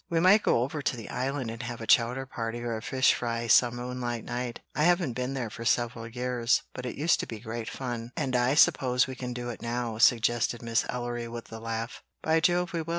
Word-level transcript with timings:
"We 0.09 0.19
might 0.19 0.41
go 0.41 0.63
over 0.63 0.81
to 0.81 0.97
the 0.97 1.09
island 1.11 1.51
and 1.51 1.61
have 1.61 1.79
a 1.79 1.85
chowder 1.85 2.25
party 2.25 2.61
or 2.63 2.75
a 2.75 2.81
fish 2.81 3.13
fry 3.13 3.45
some 3.45 3.75
moonlight 3.75 4.25
night. 4.25 4.59
I 4.73 4.81
haven't 4.85 5.13
been 5.13 5.35
here 5.35 5.51
for 5.51 5.63
several 5.63 6.07
years, 6.07 6.63
but 6.73 6.87
it 6.87 6.95
used 6.95 7.19
to 7.19 7.27
be 7.27 7.39
great 7.39 7.69
fun, 7.69 8.11
and 8.17 8.35
I 8.35 8.55
suppose 8.55 9.05
we 9.05 9.13
can 9.13 9.31
do 9.31 9.51
it 9.51 9.61
now," 9.61 9.99
suggested 9.99 10.63
Miss 10.63 10.87
Ellery 10.89 11.27
with 11.27 11.49
the 11.49 11.59
laugh. 11.59 12.01
"By 12.23 12.39
Jove, 12.39 12.73
we 12.73 12.81
will! 12.81 12.89